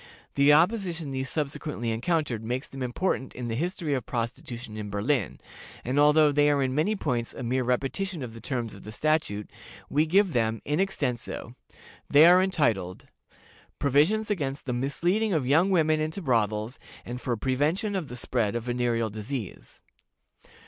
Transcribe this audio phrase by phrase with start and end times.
[0.33, 5.39] The opposition these subsequently encountered makes them important in the history of Prostitution in Berlin,
[5.85, 8.91] and although they are in many points a mere repetition of the terms of the
[8.91, 9.51] statute,
[9.91, 11.53] we give them in extenso.
[12.09, 13.05] They are entitled,
[13.77, 18.55] "PROVISIONS AGAINST THE MISLEADING OF YOUNG WOMEN INTO BROTHELS, AND FOR PREVENTION OF THE SPREAD
[18.55, 19.83] OF VENEREAL DISEASE.